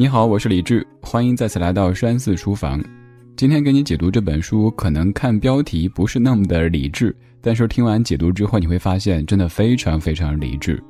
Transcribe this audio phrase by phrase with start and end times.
[0.00, 2.80] 你好，我是李志，欢迎再次来到山寺书房。
[3.34, 10.80] 今天给你解读这本书，可能看标题不是那么的理智，但是听完解读之后，你会发现真的非常非常理智。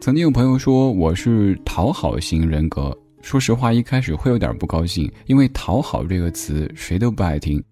[0.00, 7.62] 曾经有朋友说我是讨好型人格，说实话，一开始会有点不高兴，因为“讨好”这个词谁都不爱听。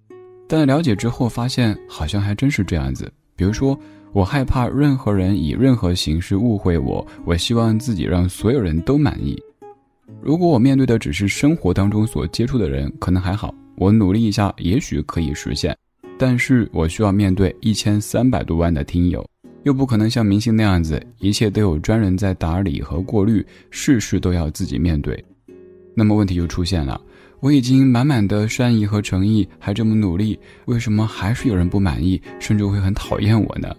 [0.47, 3.11] 但了解之后发现，好像还真是这样子。
[3.35, 3.75] 比如说，
[4.13, 9.35] 我害怕任何人以任何形式误会我，我希望自己让所有人都满意。
[10.21, 15.77] 如果我面对的只是生活当中所接触的人，可能还好，我努力一下，也许可以实现。
[16.19, 19.25] 但是我需要面对一千三百多万的听友，
[19.65, 25.25] 又不可能像明星那样子，一切都有专人在打理和过滤，事事都要自己面对。
[25.95, 27.01] 那么问题就出现了，
[27.41, 33.75] 我已经满满的善意和诚意，还这么努力，为什么还是有人不满意，甚至会很讨厌我呢？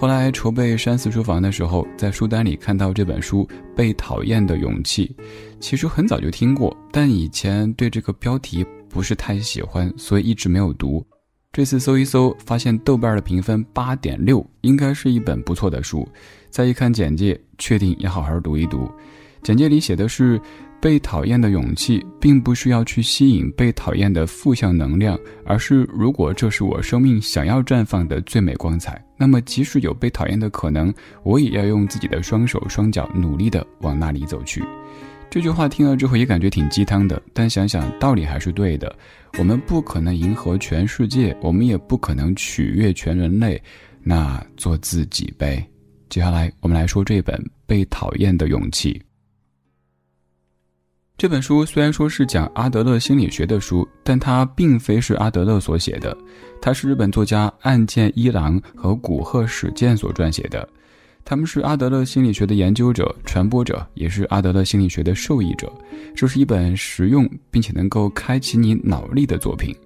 [0.00, 3.44] 后来筹备山寺书房的时候，在书单里看到这本书
[3.76, 5.14] 《被讨厌的勇气》，
[5.60, 11.06] 其实很早就听过，但以前对这个标题不是太喜欢，所以一直没有读。
[11.52, 16.08] 这次搜一搜，发现豆瓣的评分八点六，应该是一本不错的书。
[16.48, 18.90] 再一看简介，确定要好好读一读。
[19.42, 20.40] 简介里写的是。
[20.80, 34.64] 被讨厌的勇气，并不是要去吸引被讨厌的负向能量，而是如果这是我生命想要绽放的最美光彩，那么即使有被讨厌的可能，我也要用自己的双手双脚努力的往那里走去。
[35.28, 38.92] 这句话听了之后也感觉挺鸡汤的，但想想道理还是对的。
[39.38, 43.62] 我们不可能迎合全世界，我们也不可能取悦全人类，
[44.02, 45.64] 那做自己呗。
[46.08, 48.94] 接下来我们来说这本《被讨厌的勇气》。
[51.20, 56.16] 这本书虽然说是讲阿德勒心理学的书，但它并非是阿德勒所写的，
[56.62, 60.66] 它是日本作家岸见一郎和古贺史健所撰写的。
[61.22, 65.70] 他们是阿德勒心理学的研究者、传播者，也是阿德勒心理学的受益者。
[66.16, 69.76] 这是一本实用并且能够开启你脑力的作品。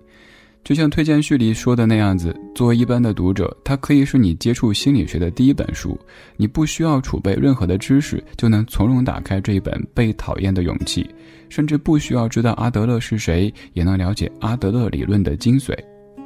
[0.65, 5.97] 就像推荐序里说的那样子，作为一般的读者，它可以是你接触心理学的第一本书。
[6.39, 11.03] 你不需要储备任何的知识，就能从容打开这一本《被讨厌的勇气》，
[11.51, 15.77] 甚至不需要知道阿德勒是谁，也能了解阿德勒理论的精髓。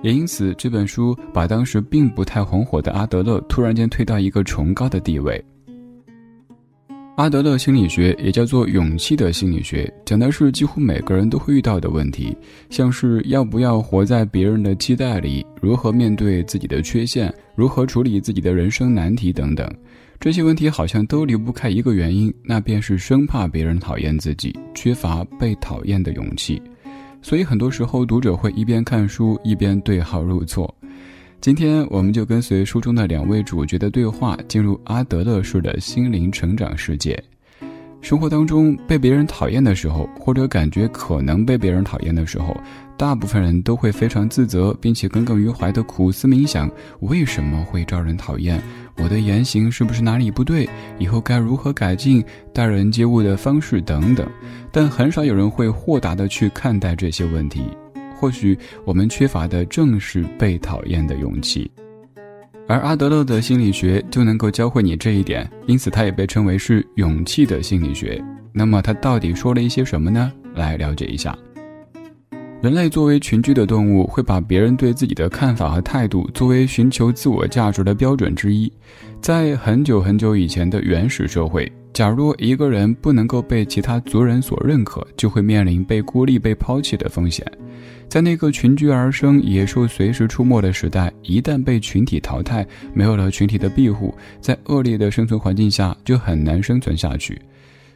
[0.05, 5.45] 也因此，这本书把当时并不太红火的阿德勒突然间推到一个崇高的地位。
[7.19, 12.33] 阿德勒心理学也叫做勇气的心理学，讲的是几乎每个人都会遇到的问题，
[12.71, 19.69] 像是要不要活在别人的期待里，如何面对自己的缺陷，如何处理自己的人生难题等等。
[20.21, 26.63] 这些问题好像都离不开一个原因，那便是生怕别人讨厌自己，缺乏被讨厌的勇气。
[27.21, 30.73] 所以很多时候，读者会一边看书一边对号入座。
[31.41, 37.23] 今天我们就跟随书中的两位主角的对话，进入阿德勒式的心灵成长世界。
[38.01, 42.57] 生活当中被别人讨厌的时候，或者感觉可能被别人讨厌的时候，
[42.97, 46.69] 大部分人都会非常自责，并且耿耿于怀的苦思冥想：
[47.01, 48.61] 为什么会招人讨厌？
[48.97, 50.69] 我的言行是不是哪里不对？
[50.99, 52.23] 以后该如何改进？
[52.53, 54.29] 待人接物的方式等等。
[54.73, 57.63] 但很少有人会豁达的去看待这些问题。
[58.19, 61.71] 或许我们缺乏的正是被讨厌的勇气，
[62.67, 68.23] 而阿德勒的心理学就能够教会你这一点，因此它也被称为是勇气的心理学。
[68.53, 70.33] 那么它到底说了一些什么呢？
[70.55, 71.37] 来了解一下。
[72.61, 78.73] 人类作为群居的动物，会把别人对自己的看法和态度作为寻求自我价值的标准之一。
[79.21, 87.45] 在很久很久以前的原始社会，假如一个人不能够被其他族人所认可，就会面临被孤立、被抛弃的风险。
[88.09, 97.41] 在那个群居而生、野兽随时出没的时代，一旦被群体淘汰，没有了群体的庇护，在恶劣的生存环境下就很难生存下去。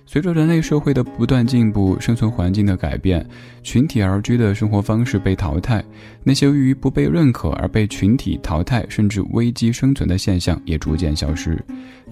[0.04, 3.26] 随着人类社会的不断进步，生存环境的改变，
[3.62, 5.82] 群体而居的生活方式被淘汰，
[6.22, 11.58] 那些由于不被认可而被群体淘汰，甚至危机生存的现象也逐渐消失。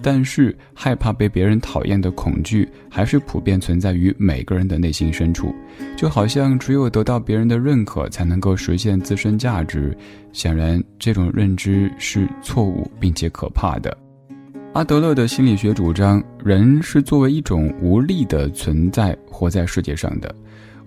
[0.01, 5.53] 但是，害怕被别人讨厌的恐惧还是普遍存在于每个人的内心深处，
[5.95, 9.95] 就好像只有得到别人的认可才能够实现自身价值。
[10.33, 13.95] 显然，这种认知是错误并且可怕的。
[14.73, 20.33] 阿德勒的心理学主张，人是作为一种无力的存在活在世界上的。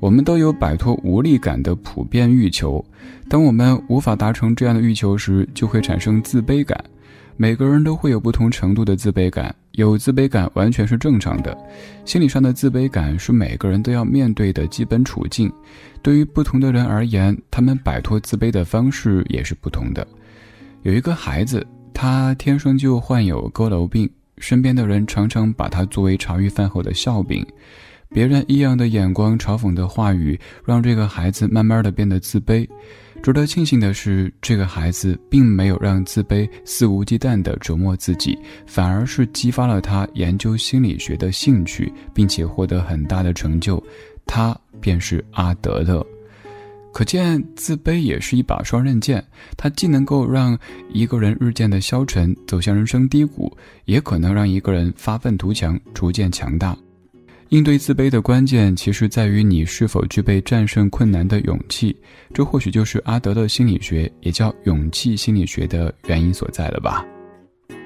[0.01, 2.83] 我们都有摆脱无力感的普遍欲求。
[3.29, 6.83] 当我们无法达成这样的欲求时，就会产生自卑感。
[7.37, 11.55] 每个人都会有不同程度的自卑感，有自卑感完全是正常的。
[12.07, 15.53] 心理上的自卑感是每个人都要面对的基本处境。
[16.01, 20.07] 对于不同的人而言，他们摆脱自卑的方式也是不同的。
[20.85, 21.65] 有一个孩子。
[21.95, 27.47] 他天生就患有佝偻病，身边的人常常把他作为茶余饭后的笑柄。
[28.11, 32.69] 别人异样的眼光、嘲讽的话语，让这个孩子慢慢的变得自卑。
[33.23, 43.83] 值得庆幸的是，这个孩子并没有让自卑肆无忌惮地折磨自己，反而是激发了他研究心理学的兴趣，并且获得很大的成就。
[44.27, 46.07] 他便是阿德勒。
[46.95, 49.23] 可见，自卑也是一把双刃剑，
[49.57, 50.57] 它既能够让
[50.93, 53.53] 一个人日渐的消沉，走向人生低谷，
[53.85, 56.77] 也可能让一个人发愤图强，逐渐强大。
[57.49, 61.97] 应对自卑的关键，其实在于你是否具备战胜困难的勇气。
[62.33, 67.05] 这或许就是阿德勒心理学，也叫勇气心理学的原因所在了吧。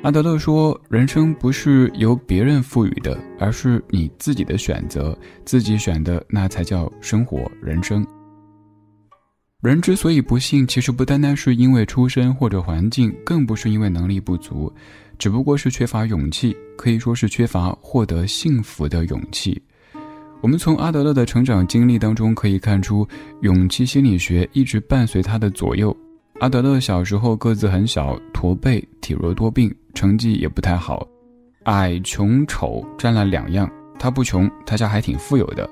[0.02, 8.06] 阿德勒说，人生不是由别人赋予的，而是你自己的选择，自己选的那才叫生活人生。
[9.60, 14.72] 人之所以不幸，其实不单单是因为出身或者环境，更不是因为能力不足。
[15.18, 19.60] 只不过是缺乏勇气，可以说是缺乏获得幸福的勇气。
[20.40, 23.04] 我们从阿德勒的成长经历当中可以看出，
[23.40, 25.94] 勇气心理学一直伴随他的左右。
[26.38, 31.04] 阿德勒小时候个子很小，驼背，体弱多病，成绩也不太好，
[31.64, 33.68] 矮、穷、丑占了两样。
[33.98, 35.68] 他不穷，他家还挺富有的，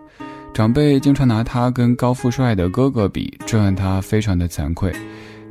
[0.56, 4.90] 长辈经常拿他跟高富帅的哥哥比，这让他非常的惭愧。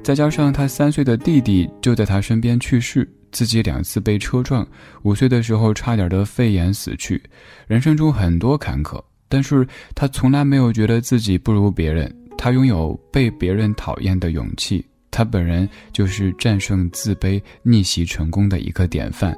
[0.04, 3.08] 再加上他三岁的弟弟就在他身边去世。
[3.32, 4.68] 自己两次被车撞，
[5.04, 7.22] 五岁的时候差点得肺炎死去，
[7.68, 9.00] 人生中很多坎坷，
[9.30, 19.38] 但是他从来没有觉得自己不如别人，他拥有被别人讨厌的勇气，他本人就是战胜自卑、逆袭成功的一个典范。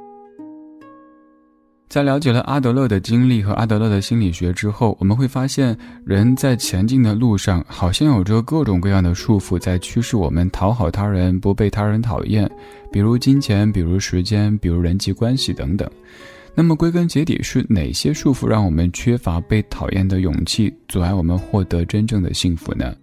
[1.88, 5.74] 在了解了阿德勒的经历和阿德勒的心理学之后，我们会发现，
[6.04, 12.48] 人在前进的路上，好像有着各种各样的束缚在驱使我们讨好他人，不被他人讨厌，
[12.92, 15.90] 比如金钱，比如时间，比如人际关系等等。
[16.54, 22.94] 那么归根结底，是哪些束缚让我们缺乏被讨厌的勇气，阻碍我们获得真正的幸福呢？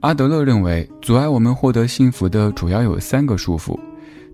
[0.00, 3.78] 阿德勒认为，阻碍我们获得幸福的主要有三个束缚，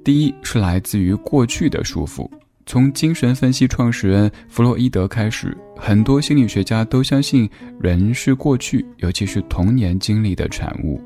[0.03, 2.29] 第一是来自于过去的束缚。
[2.67, 7.49] 从精神分析创始人弗洛伊德开始，很多心理学家都相信
[7.81, 11.01] 人是过去，尤其是童年经历的产物。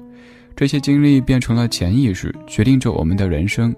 [0.56, 3.74] 这些经历变成了潜意识，决定着我们的人生。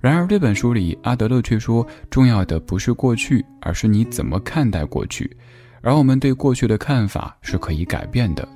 [0.00, 5.30] 然而，这本书里，阿德勒却说，重要的不是过去，而是你怎么看待过去。
[5.80, 8.46] 而我们对过去的看法是可以改变的。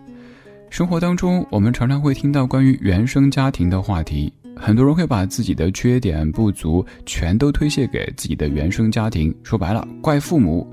[0.70, 4.32] 生活当中，我们常常会听到关于原生家庭的话题。
[4.56, 10.66] 很多人会把自己的缺点不足全都推卸给自己的原生家庭，说白了，怪父母。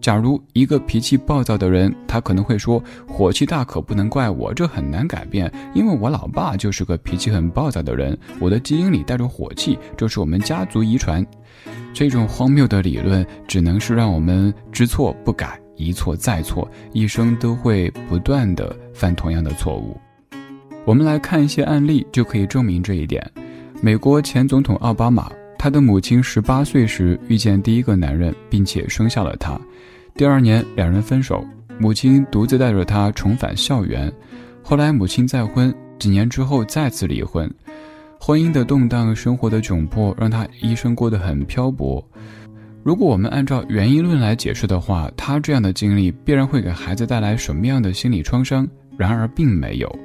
[0.00, 11.24] 假如一个脾气暴躁的人，他可能会说：“火气大可不能怪我，这很难改变，因为我老爸就是个脾气很暴躁的人，我的基因里带着火气，这是我们家族遗传。”
[11.92, 19.96] 这种荒谬的理论，只能是让我们知错不改，一错再错，一生都会不断的犯同样的错误。
[20.88, 23.22] 我们来看一些案例，就可以证明这一点。
[23.82, 29.60] 美国前总统奥巴马，他的母亲十八岁时遇见第一个男人，并且生下了他。
[30.14, 31.44] 第二年，两人分手，
[31.78, 34.10] 母亲独自带着他重返校园。
[34.62, 37.46] 后来，母亲再婚，几年之后再次离婚。
[38.18, 42.02] 婚姻的动荡，生活的窘迫，让他一生过得很漂泊。
[42.82, 48.66] 如果我们按照原因论来解释的话，他这样的经历必然会给孩子带来什么样的心理创伤？
[48.96, 49.98] 然而，并没有。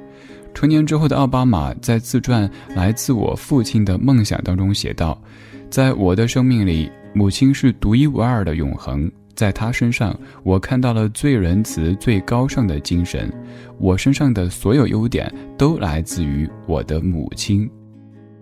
[0.54, 5.20] 成年之后的奥巴马在自传《来自我父亲的梦想》当中写道
[5.68, 9.10] ：“在我的生命里，母亲是独一无二的永恒。
[9.34, 13.30] 在她身上，我看到了最仁慈、最高尚的精神。
[13.78, 17.68] 我身上的所有优点都来自于我的母亲。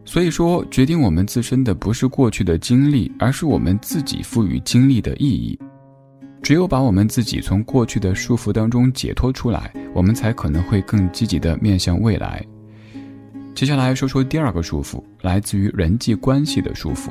[0.05, 5.59] 所以说，决定我们自身的不是过去的经历，而是我们自己赋予经历的意义。”
[6.43, 12.45] 只有把我们自己从过去的束缚当中解脱出来，我们才可能会更积极的面向未来。
[13.55, 17.11] 接下来说说第二个束缚，来自于人际关系的束缚。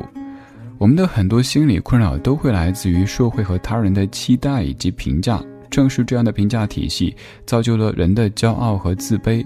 [0.78, 9.46] 我们的很多心理困扰都会来自于社会和他人的期待以及评价，正是这样的评价体系造就了人的骄傲和自卑，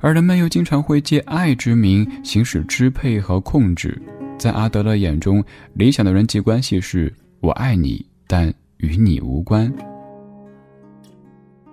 [0.00, 4.00] 而人们又经常会借爱之名行使支配和控制。
[4.36, 8.52] 在阿德勒眼中，理想的人际关系是我爱你，但。
[8.82, 9.72] 与你无关。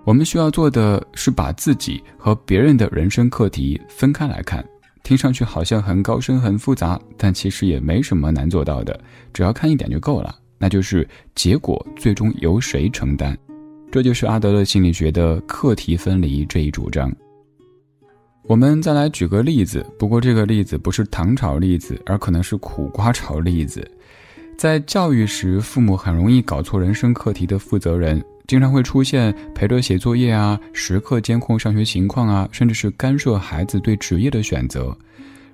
[0.04, 4.64] 我们需要做的是把自己和别人的人生课题分开来看，
[5.02, 8.98] 听上去好像很高深、很复杂，但其实也没什么难做到的，
[9.34, 10.34] 只要看一点就够了。
[10.56, 13.36] 那就是结果最终由谁承担？
[13.90, 17.12] 这就是阿德勒心理学的课题分离这一主张。
[18.44, 23.88] 我们再来举个例子，不过这个例子不是糖炒栗子，而可能是苦瓜炒栗子。
[24.60, 34.94] 在教育时，父母很容易搞错人生课题的负责人，经常会出现陪着写作业啊，时刻监控上学情况啊，甚至是干涉孩子对职业的选择。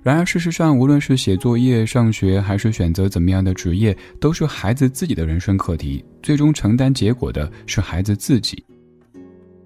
[0.03, 8.61] 然而，事实上，无论是写作业、上学，还是选择怎么样的职业，都是孩子自己的人生课题，最终承担结果的是孩子自己。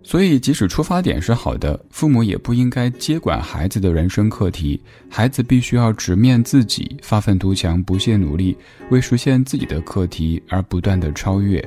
[0.04, 4.82] 所以，即使出发点是好的，父母也不应该接管孩子的人生课题。
[5.10, 8.58] 孩子必须要直面自己，发奋图强，不懈努力，
[8.90, 11.64] 为实现自己的课题而不断的超越。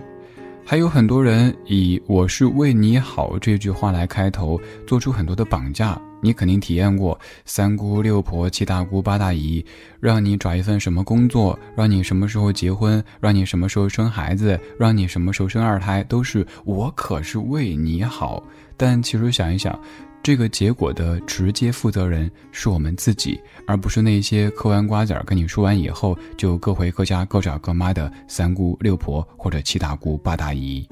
[0.66, 6.00] 还有很多人以“我是为你好”这句话来开头，做出很多的绑架。
[6.22, 9.62] 你肯定体验过三姑六婆七大姑八大姨，
[10.00, 18.42] 让你找一份什么工作，让你什么时候结婚，让你什么时候生孩子，让你什么时候生二胎，都是我可是为你好。
[18.74, 19.78] 但其实想一想，
[20.24, 30.88] 这个结果的直接负责人是我们自己，而不是那些嗑完瓜子儿跟你说完以后就各回各家各找各妈的三姑六婆或者七大姑八大姨。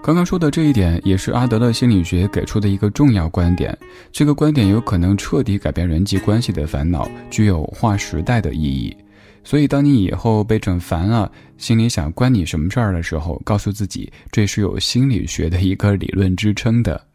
[0.00, 3.76] 刚刚说的这一点，也是阿德勒心理学给出的一个重要观点。
[4.12, 8.96] 这个观点有可能彻底改变人际关系的烦恼，具有划时代的意义。
[9.42, 17.05] 所以，当你以后被整烦了，心里想关你什么事儿的时候，告诉自己，这是有心理学的一个理论支撑的。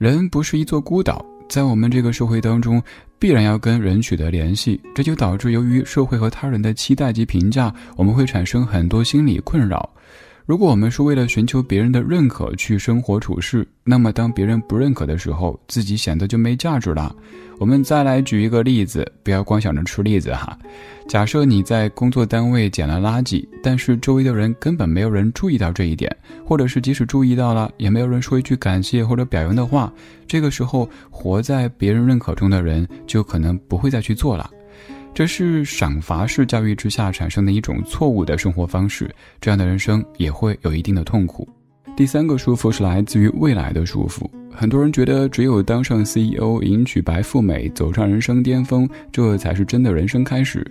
[0.00, 2.82] 人不是一座孤岛，在我们这个社会当中，
[3.18, 9.90] 必然要跟人取得联系，这就导致由于社会和他人的期待及评价，我们会产生很多心理困扰。
[10.50, 17.14] 如果我们是为了寻求别人的认可去生活处事，那么当别人不认可的时候，自己显得就没价值了。
[17.60, 20.58] 我们再来举一个例子，不要光想着吃栗子哈。
[21.06, 26.10] 假设你在工作单位捡了垃圾，但是周围的人根本没有人注意到这一点，
[26.44, 29.92] 或者是即使注意到了，也没有人说一句感谢或者表扬的话，
[30.26, 34.50] 这个时候活在别人认可中的人就可能不会再去做了。
[35.12, 41.46] 这是赏罚式教育之下产生的一种错误的生活方式，这样的人生也会有一定的痛苦。
[41.96, 44.24] 第三个束缚是来自于未来的束缚。
[44.50, 50.66] 很多人觉得只有当上 CEO，迎娶白富美，走上人生巅峰，这才是真的人生开始。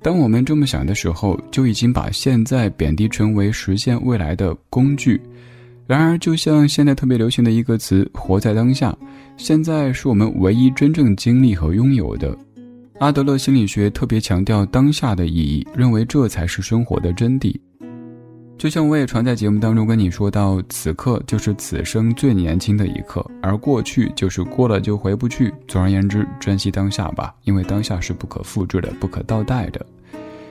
[0.00, 5.20] 当我们这么想的时候，就已经把现在贬低成为实现未来的工具。
[5.86, 8.96] 然而，就像现在特别流行的一个词“活在当下”，
[9.36, 12.36] 现在是我们唯一真正经历和拥有的。
[13.02, 17.52] 阿德勒心理学特别强调当下的意义，认为这才是生活的真谛。
[18.56, 25.52] 就像我也常在节目当中跟你说到，此刻就是此生最年轻的一刻，而过去就是过了就回不去。
[25.66, 29.84] 总而言之，珍惜当下吧，因为当下是不可复制的、不可倒带的。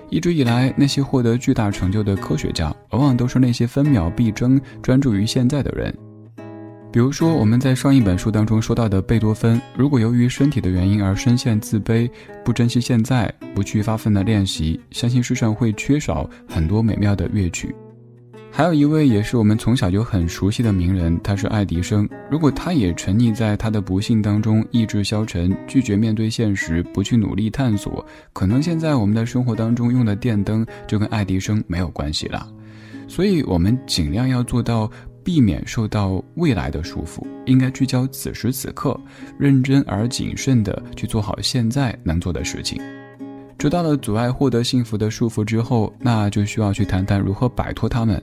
[0.09, 5.97] 一直以来，那些获得巨大成就的科学家，往往都是那些分秒必争、专注于现在的人。
[6.91, 12.09] 比如说，我们在上一本书当中说到的贝多芬，如果由于身体的原因而深陷自卑，
[12.43, 17.73] 不珍惜现在，不去发奋的练习，相信世上会缺少很多美妙的乐曲。
[18.51, 22.07] 还有一位也是我们从小就很熟悉的名人，他是爱迪生。
[22.29, 32.45] 如果他也沉溺在他的不幸当中，意志消沉，拒绝面对现实，不去努力探索，可能现在我们的生活当中用的电灯就跟爱迪生没有关系了。
[33.07, 34.91] 所以，我们尽量要做到。
[35.23, 38.99] 避免受到未来的束缚，应该聚焦此时此刻，
[39.37, 42.81] 认真而谨慎地去做好现在能做的事情。
[43.57, 48.21] 知道了阻碍获得幸福的束缚之后，那就需要去谈谈如何摆脱它们。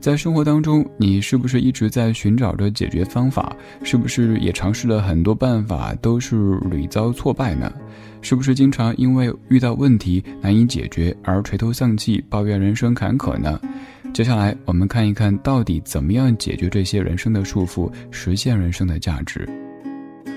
[0.00, 3.54] 在生活当中，你是不是一直在寻找着解决方法？
[3.84, 7.72] 是不是也尝试了很多办法，都是屡遭挫败呢？
[8.20, 13.60] 是不是经常因为遇到问题难以解决而垂头丧气，抱怨人生坎坷呢？
[14.12, 19.48] 接下来，我们看一看到底怎么样解决这些人生的束缚，实现人生的价值。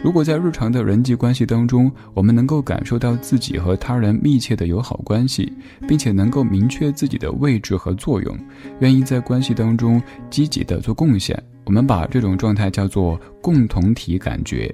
[0.02, 5.52] 如果在日常的人际关系当中，我们能够感受到自己和他人密切的友好关系，
[5.90, 8.38] 并且能够明确自己的位置和作用，
[8.80, 14.74] 愿意在关系当中积极的做贡献，我们把这种状态叫做共同体感觉。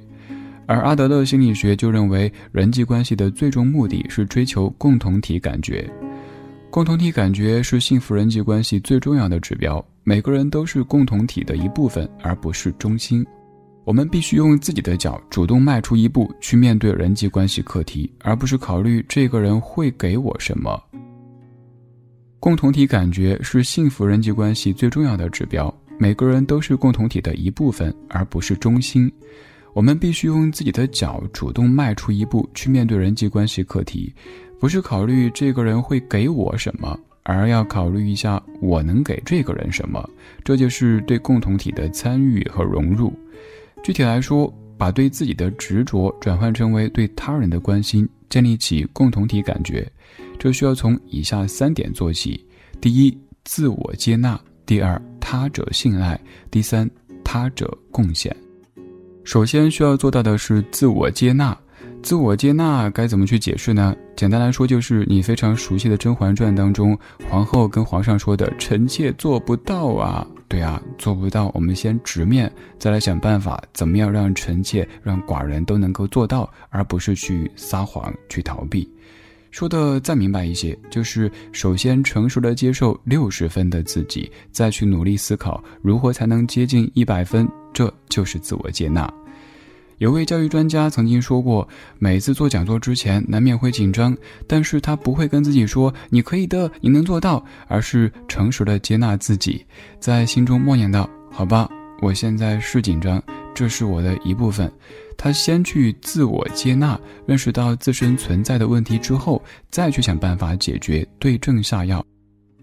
[0.67, 5.89] 而阿德勒心理学就认为，人际关系的最终目的是追求共同体感觉。
[6.71, 9.85] 共同体感觉是幸福人际关系最重要的指标。
[10.05, 13.27] 每个人都是共同体的一部分，而不是中心。
[13.83, 20.81] 我们必须用自己的脚主动迈出一步，去面对人际关系课题，而不是考虑这个人会给我什么。
[22.39, 25.73] 共同体感觉是幸福人际关系最重要的指标。
[25.99, 29.11] 每个人都是共同体的一部分，而不是中心。
[29.73, 34.13] 我们必须用自己的脚主动迈出一步，去面对人际关系课题。
[34.59, 40.07] 不是考虑这个人会给我什么，而要考虑一下我能给这个人什么，
[40.43, 43.11] 这就是对共同体的参与和融入。
[43.81, 49.89] 具体来说，把对自己的执着转换成为对他人的关心，建立起共同体感觉，
[50.37, 52.45] 这需要从以下三点做起：
[52.79, 54.35] 第一，自我接纳；
[54.65, 56.19] 第二，他者信赖，
[56.51, 56.89] 第三，
[57.23, 58.35] 他者贡献。
[59.23, 61.57] 首先需要做到的是自我接纳。
[62.03, 63.95] 自我接纳该怎么去解释呢？
[64.15, 66.97] 简单来说，就是你非常熟悉的《甄嬛传》当中，
[67.29, 71.51] 皇后跟皇上说的：“臣妾做不到啊。”对啊，做不到。
[71.53, 78.89] 我们先直面，再来想办法，怎么样让臣妾、让寡人都能够做到，而不是去撒谎、去逃避。
[79.51, 89.11] 说的再明白一些，就是首先成熟的接受六十分的自己，再去努力思考如何才能接近一百分，这就是自我接纳。
[89.97, 91.67] 有位教育专家曾经说过，
[91.99, 94.17] 每次做讲座之前难免会紧张，
[94.47, 99.63] 但是他不会跟自己说“你可以的，你能做到”，而是诚实的接纳自己，
[99.99, 101.69] 在心中默念道：“好吧，
[102.01, 103.21] 我现在是紧张，
[103.61, 104.71] 这是我的一部分。”
[105.15, 109.39] 他先去自我接纳，认识到自身存在的问题之后，
[109.69, 112.03] 再去想办法解决，对症下药。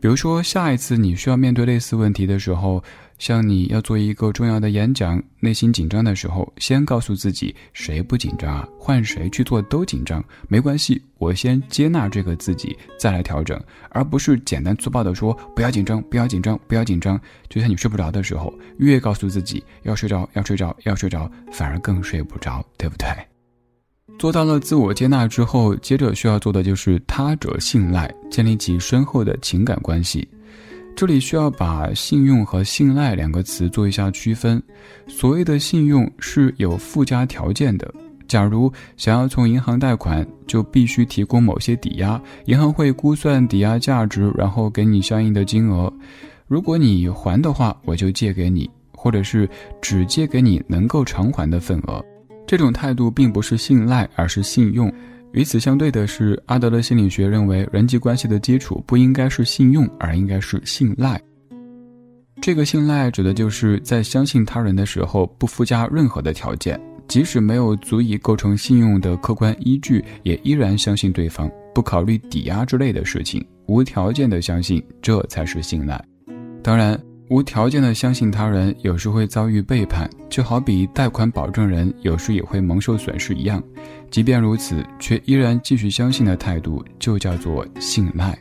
[0.00, 2.82] 比如说，下一次你需要面对类似问题的时候，
[3.18, 8.68] 像你要做一个重要的演讲，内心紧张的时候，先告诉自己，谁不紧张啊？
[8.78, 17.20] 换谁去做都紧张，没关系，我先接纳这个自己，再来调整，而不是简单粗暴的说不要紧张，不要紧张，不要紧张。
[17.48, 23.08] 就像你睡不着的时候，越告诉自己要睡着，要睡着，要睡着，反而更睡不着，对不对？
[24.16, 30.26] 做到了自我接纳之后，接着需要做的就是他者信赖，建立起深厚的情感关系。
[30.96, 34.60] 这里需要把信用和信赖两个词做一下区分。
[35.06, 37.94] 所谓的信用是有附加条件的，
[38.26, 45.92] 假如想要从银行贷款，就必须提供某些抵押，银行会估算抵押价值，然后给你相应的金额。
[46.48, 49.48] 如果你还的话，我就借给你，或者是
[49.80, 52.04] 只借给你能够偿还的份额。
[52.48, 54.90] 这种态度并不是信赖，而是信用。
[55.32, 61.20] 与此相对的是，阿德勒心理学认为，人际关系的基础不应该是信用，而应该是信赖。
[62.40, 76.02] 这个信赖指的就是在相信他人的时候，不附加任何的条件，即使没有足以构成信用的客观依据，也依然相信对方，不考虑抵押之类的事情，无条件的相信，这才是信赖。
[76.62, 76.98] 当然。
[77.30, 83.62] 无条件的相信他人，有时会遭遇背叛，就好比贷款保证人有时也会蒙受损失一样。
[84.10, 88.36] 即便如此，却依然继续相信的态度，就叫做信赖。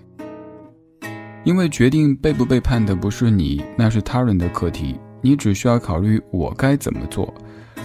[1.44, 7.34] 因为决定背不背叛的不是你，那是他人的课题，你只需要考虑我该怎么做。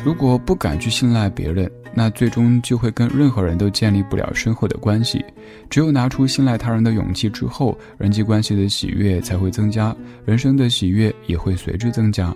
[0.05, 5.25] 如果不敢去信赖别人，那最终就会跟任何人都建立不了深厚的关系。
[5.71, 12.35] 只有拿出信赖他人的勇气之后，人际关系的喜悦才会增加，人生的喜悦也会随之增加。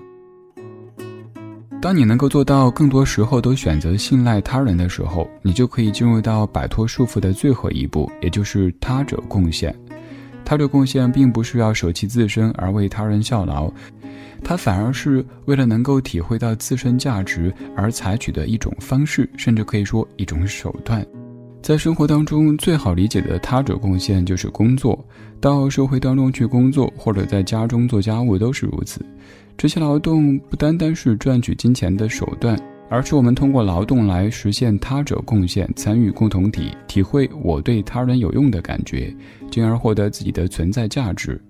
[1.83, 9.75] 当你能够做到更多时候都选择信赖他人的时候，你就可以进入到摆脱束缚的最后一步，也就是他者贡献。
[10.45, 13.69] 他者贡献并不是要舍弃自身而为他人效劳。
[14.43, 21.05] 他反而是为了能够体会到自身价值而采取的一种方式，甚至可以说一种手段。
[21.63, 25.05] 在生活当中，最好理解的他者贡献就是工作，
[25.41, 29.05] 到社会当中去工作，或者在家中做家务都是如此。
[29.57, 32.57] 这些劳动不单单是赚取金钱的手段，
[32.89, 39.13] 而是我们通过劳动来实现他者贡献，参与共同体，体会我对他人有用的感觉，
[39.51, 41.41] 进而获得自己的存在价值。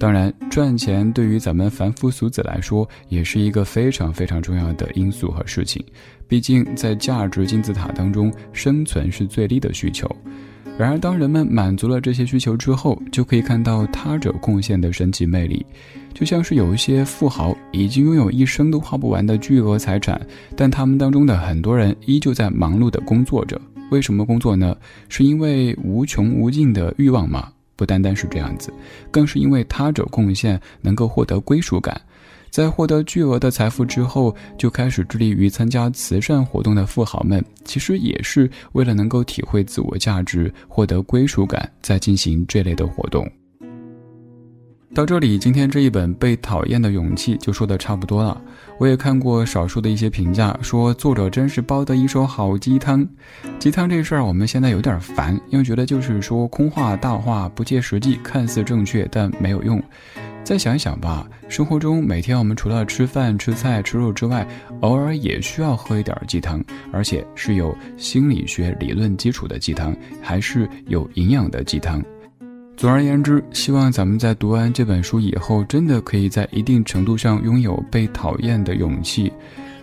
[0.00, 5.84] 当然，赚钱对于咱们凡夫俗子来说，也是一个非常非常重要的因素和事情。
[6.26, 10.10] 毕竟，在价值金字塔当中，生存是最低的需求。
[10.78, 15.66] 然而，当人们满足了这些需求之后，就可以看到他者贡献的神奇魅力。
[16.14, 20.18] 就像是有一些富豪已经拥有一生都花不完的巨额财产，
[20.56, 23.60] 但他们当中的很多人依旧在忙碌的工作着。
[23.90, 24.74] 为什么工作呢？
[25.10, 27.52] 是因为无穷无尽的欲望吗？
[27.80, 28.70] 不单单是这样子，
[29.10, 31.98] 更是因为他者贡献能够获得归属感，
[32.50, 43.26] 在获得巨额的财富之后，就开始致力于参加慈善活动的富豪们，其实也是为了能够体会自我价值、获得归属感，在进行这类的活动。
[44.92, 48.42] 到这里，今天这一本《被讨厌的勇气》就说的差不多了。
[48.76, 53.06] 我也看过少数的一些评价，说作者真是煲的一手好鸡汤。
[53.60, 59.80] 鸡汤这事儿，我们现在有点烦，因为觉得就是说空话大话，不切实际，看似正确但没有用。
[60.42, 64.44] 再想一想吧，生活中每天我们除了吃饭、吃菜、吃肉之外，
[64.80, 66.60] 偶尔也需要喝一点鸡汤，
[66.92, 72.02] 而且是有心理学理论基础的鸡汤，还是有营养的鸡汤。
[72.80, 79.30] 总而言之，希望咱们在读完这本书以后，真的可以在一定程度上拥有被讨厌的勇气。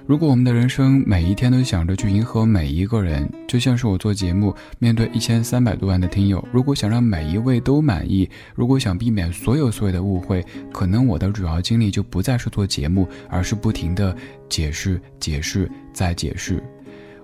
[0.07, 14.17] 如果我们的人生每一天都想着去迎合每一个人，就像是我做节目，面对一千三百多万的听友，如果想让每一位都满意，如果想避免所有所有的误会，可能我的主要精力就不再是做节目，而是不停的
[14.49, 16.63] 解释、解释再解释。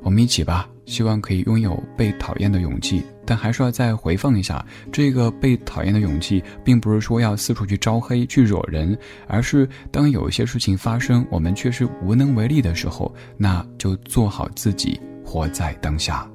[0.04, 3.02] 我们一起吧，希望可以拥有被讨厌的勇气。
[3.26, 16.28] 但还是要再回放一下，这个被讨厌的勇气，并不是说要四处去招黑、去惹人，而是当有一些事情发生，我们却是无能为力的时候，那就做好自己，活在当下。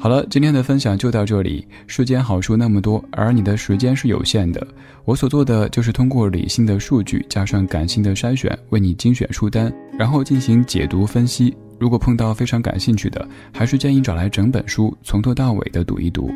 [0.00, 1.66] 好了，今天的分享就到这里。
[1.88, 4.64] 世间好书那么多，而你的时间是有限的。
[5.04, 11.52] 我所做的就是通过理性的数据加上感性的筛选，为你精选书单，然后进行解读分析。
[11.78, 16.30] 如果碰到非常感兴趣的，还是建议找来整本书从头到尾的读一读，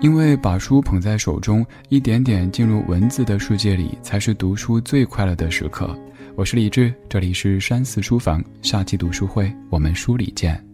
[0.00, 5.98] 因为把书捧在手中，一点点进入文字的世界里，才是读书最快乐的时刻。
[6.36, 10.73] 我是李志，这里是山寺书房，下期读书会我们书里见。